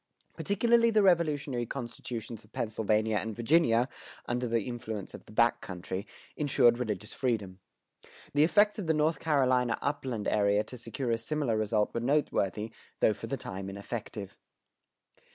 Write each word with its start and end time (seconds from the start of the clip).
Particularly 0.35 0.89
the 0.89 1.03
Revolutionary 1.03 1.67
constitutions 1.67 2.43
of 2.43 2.51
Pennsylvania 2.51 3.17
and 3.17 3.35
Virginia, 3.35 3.87
under 4.25 4.47
the 4.47 4.63
influence 4.63 5.13
of 5.13 5.27
the 5.27 5.31
back 5.31 5.61
country, 5.61 6.07
insured 6.35 6.79
religious 6.79 7.13
freedom. 7.13 7.59
The 8.33 8.43
effects 8.43 8.79
of 8.79 8.87
the 8.87 8.95
North 8.95 9.19
Carolina 9.19 9.77
upland 9.79 10.27
area 10.27 10.63
to 10.63 10.77
secure 10.79 11.11
a 11.11 11.19
similar 11.19 11.55
result 11.55 11.93
were 11.93 11.99
noteworthy, 11.99 12.71
though 12.99 13.13
for 13.13 13.27
the 13.27 13.37
time 13.37 13.69
ineffective. 13.69 14.35